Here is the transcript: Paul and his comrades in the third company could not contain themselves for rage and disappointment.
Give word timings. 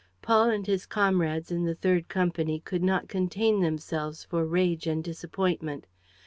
Paul 0.23 0.49
and 0.49 0.65
his 0.65 0.87
comrades 0.87 1.51
in 1.51 1.63
the 1.65 1.75
third 1.75 2.07
company 2.07 2.59
could 2.59 2.81
not 2.83 3.07
contain 3.07 3.59
themselves 3.61 4.23
for 4.23 4.47
rage 4.47 4.87
and 4.87 5.03
disappointment. 5.03 5.85